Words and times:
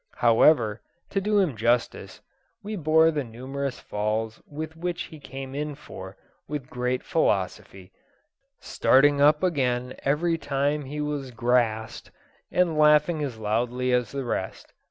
However, 0.15 0.81
to 1.11 1.21
do 1.21 1.37
him 1.37 1.55
justice, 1.55 2.21
he 2.65 2.75
bore 2.75 3.11
the 3.11 3.23
numerous 3.23 3.79
falls 3.79 4.41
which 4.47 5.03
he 5.03 5.19
came 5.19 5.53
in 5.53 5.75
for 5.75 6.17
with 6.47 6.71
great 6.71 7.03
philosophy, 7.03 7.91
starting 8.59 9.21
up 9.21 9.43
again 9.43 9.93
every 10.03 10.39
time 10.39 10.85
he 10.85 11.01
was 11.01 11.29
"grassed," 11.29 12.09
and 12.51 12.79
laughing 12.79 13.23
as 13.23 13.37
loudly 13.37 13.93
as 13.93 14.11
the 14.11 14.23
rest. 14.25 14.73